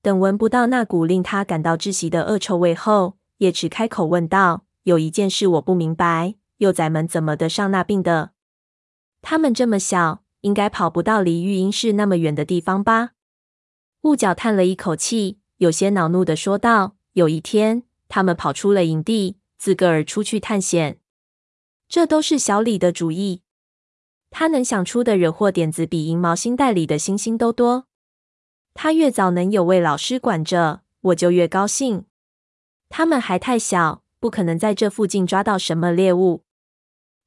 [0.03, 4.65] 等闻不到那股令他感到窒息的恶臭味后，叶池开口问道。
[4.83, 8.31] 有一件事我不明白，幼崽们怎么得上那病的？
[9.21, 13.11] 他们这么小，应该跑不到离育婴室那么远的地方吧？
[14.01, 20.99] 雾角叹了一口气，有些恼怒的说道：“有一天，他们跑出了营地，自个儿出去探险。
[21.89, 23.41] 这都是小李的主意。
[24.29, 27.87] 他能想出的惹祸点子比银毛星袋里的星星都多。
[28.73, 32.05] 他越早能有位老师管着，我就越高兴。
[32.89, 36.41] 他们还太小。”不可能在这附近抓到什么猎物，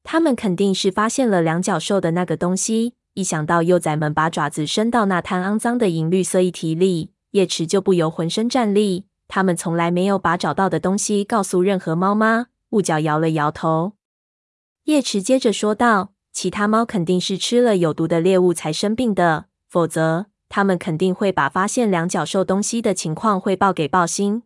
[0.03, 2.95] 他们肯定是发现了两脚兽的那个东西。
[3.15, 9.07] 一想到幼崽们把爪子伸到那滩肮脏的银绿色液体里，叶池就不由浑身战栗。
[9.27, 12.47] 他们从来没有把找到的东西告诉任何猫吗？
[12.71, 13.93] 雾角摇了摇头。
[14.85, 24.43] 叶池接着说道：“其他猫肯定是吃了有毒的猎物才生病的，否则他们肯定会把发现两脚兽东西的情况汇报给豹星。”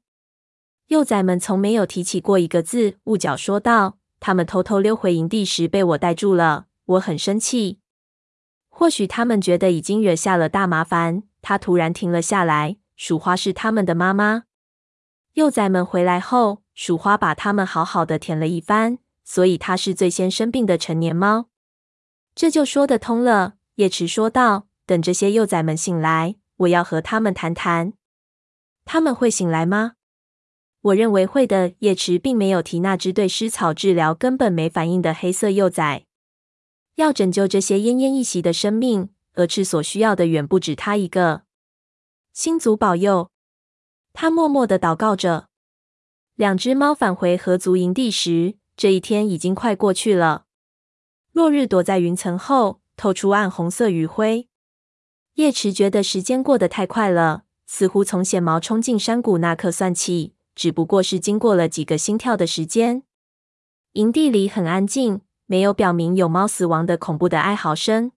[0.89, 7.79] 幼崽们从没有提起过一个字，雾角说道：“他们偷偷溜回营地时被我逮住了，我很生气。
[8.77, 12.77] 或许他们觉得已经惹下了大麻烦。”他突然停了下来。
[12.97, 14.45] 鼠花是他们的妈妈。
[15.35, 21.49] 幼崽们回来后，鼠花把他们好好的舔了一番，所以它是最先生病的成年猫。
[22.35, 23.55] 这就说得通了。
[23.77, 27.95] 叶池说道：“等这些幼崽们醒来，我要和他们谈谈。
[28.85, 29.93] 他们会醒来吗？”
[30.83, 31.75] 我认为会的。
[31.81, 36.05] 叶池并没有提那只对湿草治疗根本没反应的黑色幼崽。
[36.97, 41.43] 要拯救这些奄奄一息的生命，蛾翅所需要的远不止他一个。
[42.33, 43.31] 星族保佑！
[44.13, 45.49] 他默默的祷告着。
[46.35, 50.47] 两只猫返回河族营地时，这一天已经快过去了。
[51.33, 54.49] 落日躲在云层后，透出暗红色余晖。
[55.35, 60.35] 叶池觉得时间过得太快了，似乎从显毛冲进山谷那刻算起。
[60.55, 63.03] 只不过是经过了几个心跳的时间，
[63.95, 68.13] 营地里很安静，没有表明有猫死亡的恐怖的哀嚎声。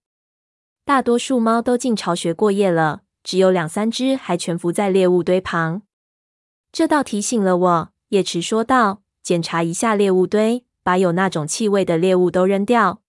[0.86, 5.82] 大多数猫都进巢穴过夜了，只有两三只还蜷伏在猎物堆旁。
[6.72, 13.02] 这倒提醒了我，叶池说道：“检查一下猎物堆，把有那种气味的猎物都扔掉。”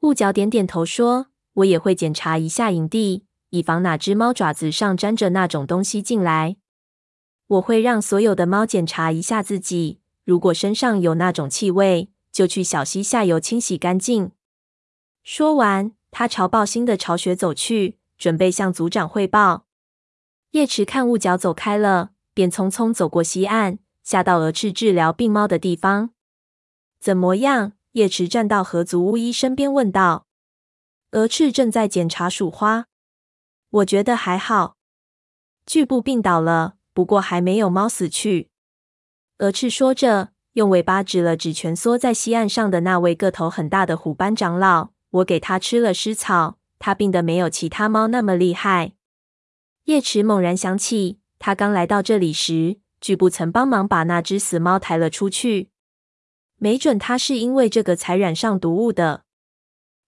[0.00, 6.56] 雾角点点头说：“我也会检查一下营地，以防哪只猫爪子上沾着那种东西进来。”
[7.48, 14.30] 我会让所有的猫检查一下自己，如果身上有那种气味，就去小溪下游清洗干净。
[15.22, 19.64] 说完，他朝豹星的巢穴走去，准备向族长汇报。
[20.50, 26.10] 叶池看雾角走开了，便匆匆走过西岸，下到蛾翅治疗病猫的地方。
[27.00, 27.72] 怎么样？
[27.92, 30.26] 叶池站到河族巫医身边问道。
[31.12, 32.88] 蛾翅正在检查鼠花，
[33.70, 34.76] 我觉得还好，
[35.64, 36.74] 巨部病倒了。
[36.92, 38.50] 不过还没有猫死去。
[39.38, 44.88] 蛾翅说着，用尾巴指了指蜷缩在溪岸上的那位个头很大的虎斑长老。
[45.10, 48.92] 我给他吃了尸草，他病得没有其他猫那么厉害。
[49.84, 55.68] 叶池猛然想起，他刚来到这里时，巨部曾帮忙把那只死猫抬了出去。
[56.56, 59.24] 没准他是因为这个才染上毒物的。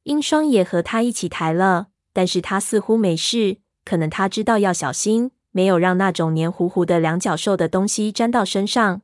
[0.05, 9.03] 鹰双也和他一起抬了，但是他似乎没事，可能他知道要小心，没有让那种黏糊糊的两脚兽的东西沾到身上。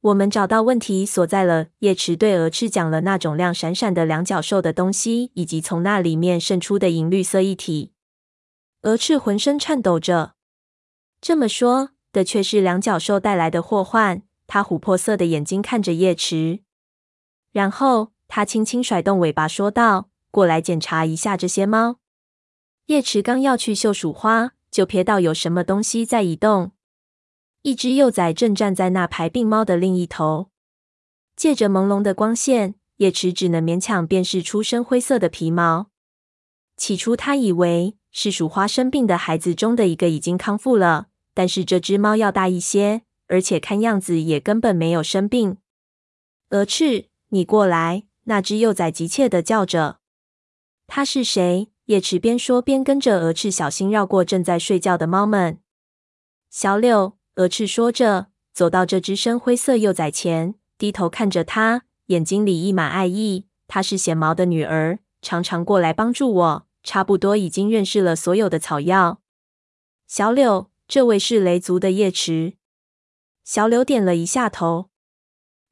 [0.00, 1.66] 我们找到问题所在了。
[1.80, 7.92] 叶池对蛾翅讲了那种亮闪闪的两脚兽的东西，以及从那里面渗出的银绿色液体。
[8.82, 10.34] 蛾翅浑身颤抖着。
[11.20, 14.22] 这么说的却是两脚兽带来的祸患。
[14.46, 16.60] 他琥珀色的眼睛看着叶池，
[17.52, 21.98] 然后他轻轻甩动尾巴说道：“过来检查一下这些猫。”
[22.86, 26.72] 叶池刚要去嗅鼠花，就瞥到有什么东西在移动。
[27.68, 30.48] 一只幼崽正站在那排病猫的另一头，
[31.36, 35.90] 借着朦胧的光线，叶池只能勉强辨识出深灰色的皮毛。
[36.78, 45.58] 起初，他以为是鼠花生病的孩子中的一个已经康复了，但是这只猫要大一些，而且看样子也根本没有生病。
[46.48, 48.04] 鹅翅，你过来！
[48.24, 49.98] 那只幼崽急切地叫着。
[50.86, 51.68] 他是谁？
[51.84, 55.58] 叶池边说边跟着鹅翅小心绕过正在睡觉的猫们。
[56.48, 57.17] 小柳。
[57.38, 63.46] 鹅翅说着，走到这只深灰色幼崽前，低头看着它，眼睛里溢满爱意。
[63.68, 69.20] 它是显毛的女儿，常常过来帮助我，差不多已经认识了所有的草药。
[70.08, 72.54] 小柳，这位是雷族的叶池。
[73.44, 74.90] 小柳点了一下头。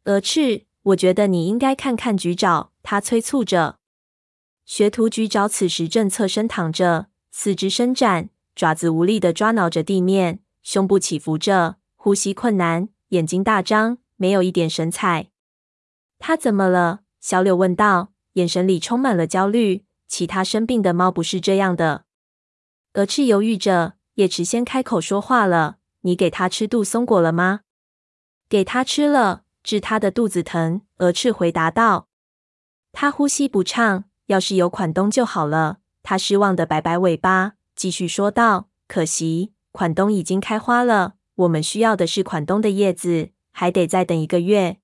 [0.05, 2.71] 鹅翅，我觉得你应该看看菊爪。
[2.85, 3.81] 他催促着。
[4.64, 10.39] 学徒菊爪此时正侧身躺着，四肢伸展，爪子无力地抓挠着地面。
[10.67, 15.31] 胸部起伏着，呼吸困难，眼睛大张，没有一点神采。
[16.19, 17.03] 他怎么了？
[17.21, 19.85] 小柳问道，眼神里充满了焦虑。
[20.09, 22.07] 其他生病的猫不是这样的。
[22.95, 27.61] 蛾翅犹豫着，叶池先开口说话了：“你给他吃杜松果了吗
[28.51, 32.09] ？”“给他吃了，治他的肚子疼。”蛾翅回答道。
[32.91, 35.79] 他呼吸不畅，要是有款冬就好了。
[36.03, 44.79] 他失望的摆摆尾巴，继续说道：“可惜。”款冬已经开花了，我们需要的是款冬的叶子，还得再等一个月。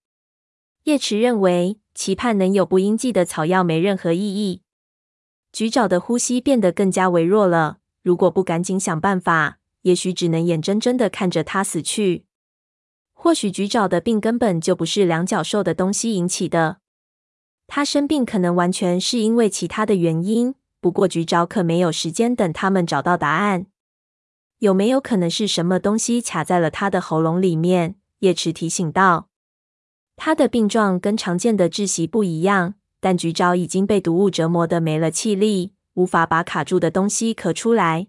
[0.84, 4.60] 叶池认为，期盼能有不应季的草药没任何意义。
[5.50, 7.78] 菊爪的呼吸变得更加微弱了。
[8.02, 12.26] 如果不赶紧想办法，也许只能眼睁睁的看着它死去。
[13.14, 16.80] 或许菊爪的病根本就不是两脚兽的东西引起的，
[17.66, 20.54] 它生病可能完全是因为其他的原因。
[20.82, 23.68] 不过菊爪可没有时间等他们找到答案。
[24.62, 27.96] 有没有可能是什么东西卡在了他的喉咙里面？
[28.20, 29.28] 叶池提醒道。
[30.14, 38.06] 他的病状跟常见的窒息不一样，但菊爪已经被毒物折磨得没了气力，无法把卡住的东西咳出来。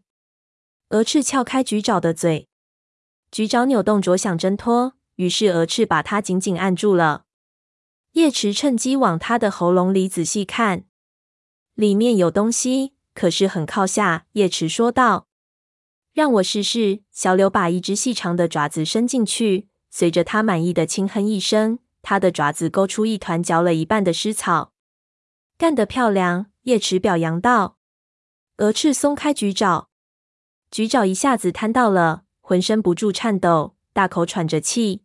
[0.89, 2.47] 鹅翅撬开菊爪的嘴，
[3.31, 7.23] 菊爪扭动着想挣脱，于是鹅翅把它紧紧按住了。
[8.11, 10.83] 叶池趁机往他的喉咙里仔细看，
[11.73, 14.27] 里面有东西，可是很靠下。
[14.33, 15.25] 叶池说道。
[16.13, 17.01] 让我试试。
[17.11, 24.73] 小柳把一只细长的爪子伸进去，随着他满意的轻哼一声，他的爪子勾出一团嚼了一半的湿草。
[25.57, 27.77] 干得漂亮，叶池表扬道。
[28.57, 29.89] 鹅翅松开菊爪，
[30.69, 35.01] 菊爪一下子瘫倒了，浑身不住颤抖，大口喘着气。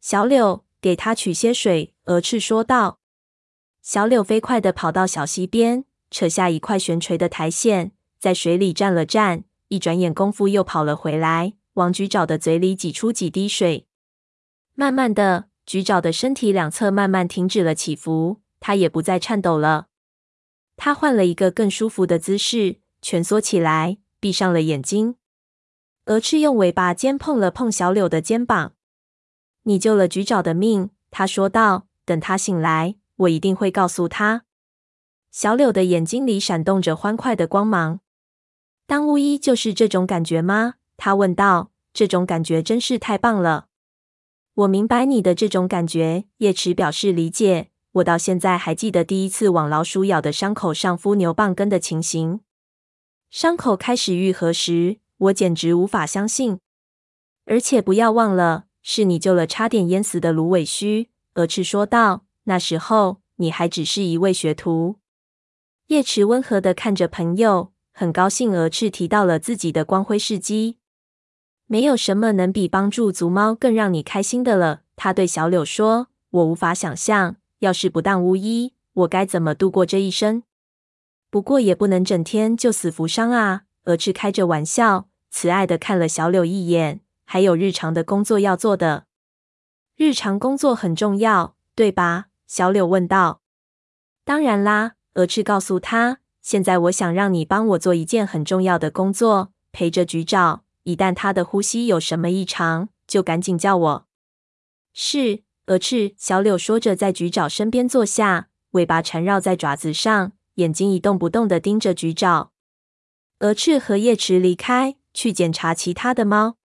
[0.00, 1.94] 小柳，给他取些水。
[2.04, 3.00] 鹅翅说道。
[3.80, 9.44] 小柳飞快地跑到小溪边，扯下一块悬垂的苔藓，在水里站了站。
[9.72, 13.86] 一转眼功夫，又跑了回来，往菊爪的嘴里挤出几滴水。
[14.74, 19.86] 慢慢的，菊爪的身体两侧慢慢停止了起伏，他也不再颤抖了。
[20.76, 25.16] 他换了一个更舒服的姿势，蜷缩起来，闭上了眼睛。
[26.04, 28.74] 蛾翅用尾巴尖碰了碰小柳的肩膀
[29.64, 34.44] ：“你救了菊爪的命。”他说道：“等他醒来，我一定会告诉他。”
[35.32, 38.00] 小柳的眼睛里闪动着欢快的光芒。
[38.86, 40.74] 当巫医就是这种感觉吗？
[40.96, 41.70] 他问道。
[41.94, 43.66] 这种感觉真是太棒了。
[44.54, 46.24] 我明白你的这种感觉。
[46.38, 47.68] 叶池表示理解。
[47.92, 52.40] 我到现在还记得第一次往老鼠咬的伤口上敷牛蒡根的情形。
[53.28, 56.58] 伤口开始愈合时，我简直无法相信。
[57.44, 61.10] 而且不要忘了，是你救了差点淹死的芦苇须。
[61.34, 62.24] 蛾翅说道。
[62.44, 64.96] 那时候你还只是一位学徒。
[65.88, 67.71] 叶池温和的看着朋友。
[67.92, 70.78] 很高兴，蛾翅提到了自己的光辉事迹。
[71.66, 74.82] 没有什么能比帮助族猫更让你开心的了。
[74.96, 80.42] 他对小柳说：“我无法想象，要是不当巫医，我该怎么度过这一生。
[81.30, 87.00] 不过也不能整天救死扶伤啊。”蛾翅开着玩笑，慈爱的看了小柳一眼。
[87.24, 89.06] 还有日常的工作要做的。
[89.96, 92.26] 日常工作很重要，对吧？
[92.46, 93.40] 小柳问道。
[94.24, 96.18] 当然啦，蛾翅告诉他。
[96.42, 100.64] 现在我想让你帮我做一件很重要的工作，陪着菊爪。
[100.82, 104.06] 一旦他的呼吸有什么异常，就赶紧叫我。
[104.92, 106.14] 是，鹅翅。
[106.18, 112.50] 小柳说着，在菊爪身边坐下，尾巴缠绕在爪子上，眼睛一动不动地盯着菊爪。
[113.38, 116.56] 蛾翅和叶池离开，去检查其他的猫。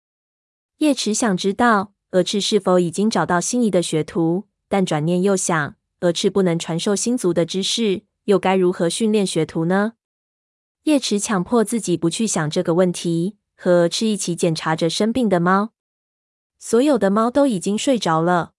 [0.79, 8.01] 叶池想知道鹅翅是否已经找到心仪的学徒，但转念又想，鹅翅不能传授星族的知识。
[8.27, 9.93] 又该如何训练学徒呢？
[10.83, 15.71] 叶池强迫自己不去想这个问题，和蛾翅一起检查着生病的猫。
[16.59, 18.51] 所有的猫都已经睡着了。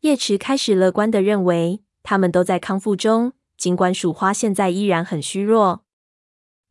[0.00, 5.84] 叶池开始乐观地认为，它们都在康复中，尽管鼠花现在依然很虚弱。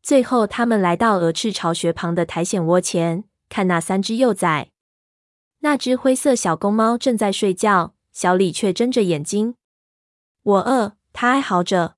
[0.02, 4.72] 最后，他们来到鹅翅巢穴旁的苔藓窝前，看那三只幼崽。
[5.60, 9.54] 那只灰色小公猫正在睡觉，小李却睁着眼睛。
[10.42, 11.97] 我饿，它哀嚎着。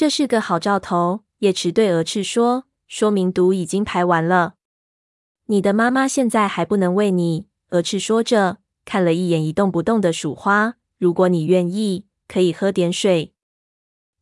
[0.00, 4.54] 这是个好兆头，叶池对蛾翅说：“说明毒已经排完了。
[5.44, 10.76] 你的妈妈现在还不能喂你。”蛾翅说着，看了一眼一动不动的鼠花。
[10.96, 13.34] “如果你愿意，可以喝点水。”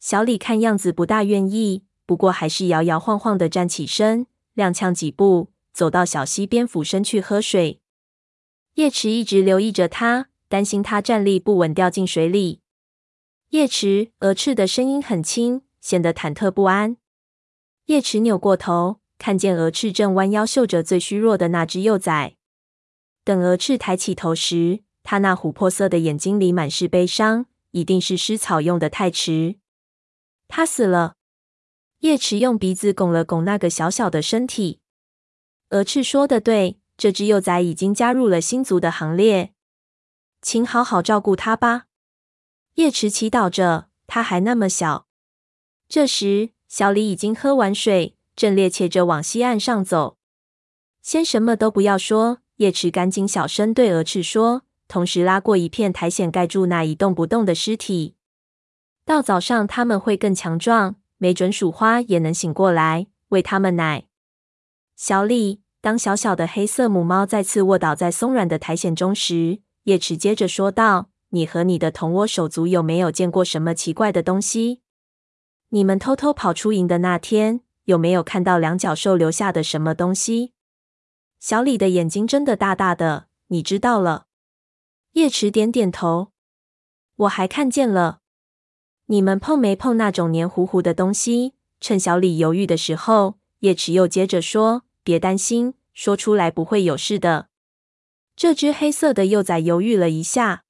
[0.00, 4.26] 小李看样子不大愿意，不过还是摇摇晃晃的站起身，
[4.56, 7.80] 踉跄几步走到小溪边，俯身去喝水。
[8.74, 12.62] 叶池一直留意着他，担心他站立不稳掉进水里。
[13.50, 16.98] 叶池，蛾翅的声音很轻，显得忐忑不安。
[17.86, 22.36] 叶池扭过头，看见蛾翅正弯腰嗅着最虚弱的那只幼崽。
[23.24, 29.56] 等蛾翅抬起头时，他那琥珀色的眼睛里满是悲伤，一定是施草用的太迟。
[30.46, 31.14] 他死了。
[32.00, 34.80] 叶池用鼻子拱了拱那个小小的身体。
[35.70, 39.54] 蛾翅说的对，这只幼崽已经加入了星族的行列。
[40.42, 41.86] 请好好照顾它吧。
[42.74, 45.07] 叶池祈祷着，他还那么小。
[45.88, 50.18] 这时，小李已经喝完水，正趔趄着往西岸上走。
[51.00, 58.16] 先什么都不要说，叶池赶紧小声对蛾翅说，同时拉过一片苔藓盖住那一动不动的尸体。
[59.06, 64.04] 到早上他们会更强壮，没准鼠花也能醒过来，喂他们奶。
[64.94, 71.08] 小李，当小小的黑色母猫再次卧倒在松软的苔藓中时，叶池接着说道。
[71.30, 74.80] 你和你的同窝手足有没有见过什么奇怪的东西？
[75.70, 80.52] 你们偷偷跑出营的那天，有没有看到两脚兽留下的什么东西？
[81.38, 83.26] 小李的眼睛睁得大大的。
[83.48, 84.26] 你知道了。
[85.12, 86.32] 叶池点点头。
[87.16, 88.20] 我还看见了。
[89.06, 91.54] 你们碰没碰那种黏糊糊的东西？
[91.80, 97.48] 趁小李犹豫的时候，叶池又接着说：“别担心，说出来不会有事的。”
[98.34, 100.64] 这只黑色的幼崽犹豫了一下。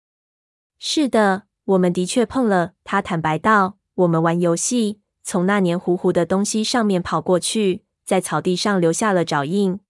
[0.78, 2.74] 是的，我们的确碰了。
[2.84, 9.80] 他坦白道：“我们玩游戏，从那黏糊糊的东西上面跑过去，在草地上留下了爪印。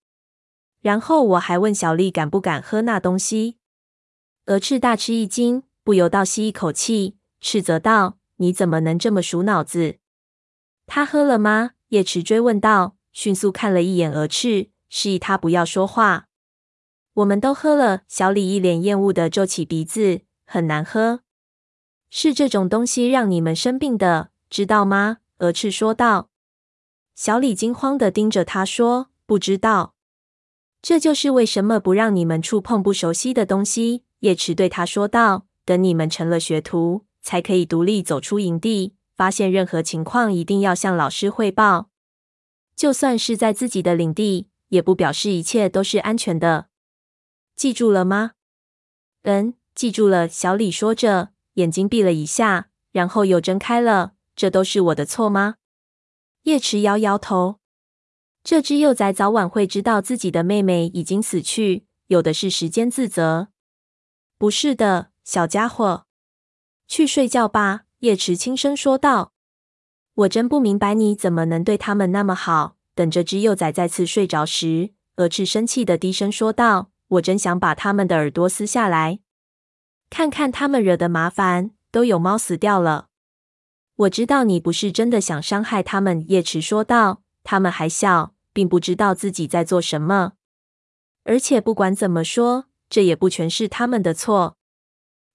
[0.80, 3.58] 然后我还问小丽敢不敢喝那东西。”
[4.46, 9.98] 鹅翅大吃一惊，不由倒吸一口气，斥责道：“你怎么能这么鼠脑子？”
[10.86, 11.72] 他喝了吗？
[11.88, 16.28] 叶池追问道，迅速看了一眼鹅翅，示意他不要说话。
[17.12, 18.04] 我们都喝了。
[18.08, 20.22] 小李一脸厌恶的皱起鼻子。
[20.46, 21.20] 很难喝，
[22.10, 25.18] 是这种东西让你们生病的，知道吗？
[25.38, 26.30] 蛾翅说道。
[27.14, 29.94] 小李惊慌的盯着他说：“不知道。”
[30.80, 34.04] 这就是为什么不让你们触碰不熟悉的东西。
[34.20, 38.94] 叶池对他说道：“等你们成了学徒，才可以独立走出营地。
[39.14, 41.90] 发现任何情况，一定要向老师汇报。
[42.76, 46.68] 就算是在自己的领地，也不表示一切都是安全的。
[47.54, 48.32] 记住了吗？”
[49.24, 49.54] 嗯。
[49.74, 54.12] 记住了，小李说着，眼睛闭了一下，然后又睁开了。
[54.36, 55.56] 这都是我的错吗？
[56.44, 57.58] 叶池摇摇头。
[58.44, 63.48] 这只幼崽早晚会知道自己的妹妹已经死去，有的是时间自责。
[64.38, 66.04] 不是的，小家伙，
[66.86, 67.82] 去睡觉吧。
[67.98, 69.32] 叶池轻声说道。
[70.14, 72.76] 我真不明白你怎么能对他们那么好。
[72.94, 79.18] 等这只幼崽再次睡着时，蛾翅生气的低声说道：“我真想把他们的耳朵撕下来。”
[80.10, 83.08] 看看他们惹的麻烦，都有猫死掉了。
[83.96, 87.22] 我知道你不是真的想伤害他们，叶池说道。
[87.44, 90.34] 他们还小，并不知道自己在做什么。
[91.24, 94.56] 而且不管怎么说，这也不全是他们的错。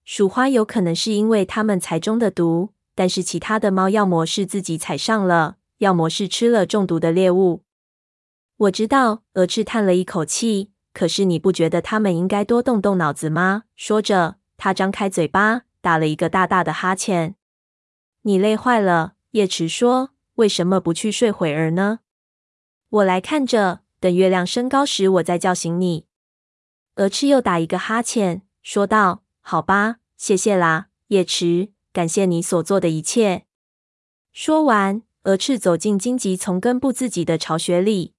[0.06, 7.64] 鼠花有可能是因为他们才中的毒，但是其他的猫要么是自己踩上了，要么是吃了中毒的猎物。
[8.58, 10.72] 我知道，蛾翅叹了一口气。
[10.94, 13.64] 可是你不觉得他们应该多动动脑子吗？
[13.76, 14.36] 说着。
[14.64, 17.36] 他张开嘴巴，打了一个大大的哈欠。
[18.22, 20.12] 你累坏了，叶池说。
[20.36, 22.00] 为什么不去睡会儿呢？
[22.88, 26.06] 我来看着，等月亮升高时，我再叫醒你。”
[26.96, 33.44] 鹅翅又打一个哈欠，说道：“好吧，谢谢啦，叶池，感谢你所做的一切。”
[34.32, 38.14] 说完，鹅翅走进荆棘丛根部自己的巢穴里。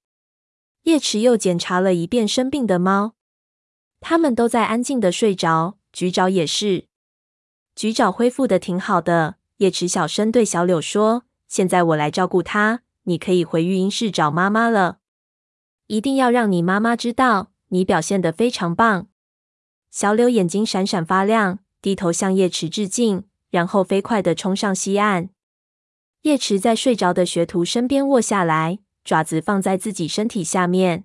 [0.82, 3.14] 叶池又检查了一遍生病的猫，
[4.00, 6.84] 它们都在安静的睡着，局长也是。
[7.74, 9.36] 局长恢复的挺好的。
[9.56, 14.98] 叶池小声对小柳说：“现在我来照顾他，你可以回育婴室找妈妈了。
[15.86, 19.08] 一定要让你妈妈知道。”你表现的非常棒，
[19.90, 25.30] 小柳眼睛闪闪发亮，低头向叶池致敬，然后飞快的冲上西岸。
[26.22, 31.04] 叶池在睡着的学徒身边卧下来，爪子放在自己身体下面。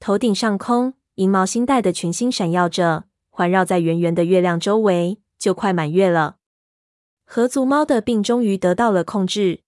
[0.00, 3.04] 头顶上空，银毛星带的群星闪耀着，
[3.36, 6.38] 环绕在圆圆的月亮周围，就快满月了。
[7.26, 9.60] 河族猫的病终于得到了控制，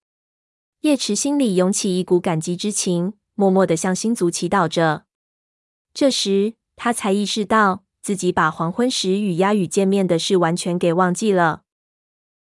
[0.80, 5.04] 叶池心里涌起一股感激之情，默默的向星族祈祷着。
[5.92, 11.64] 这时，他才意识到自己把黄昏时与鸦羽见面的事完全给忘记了。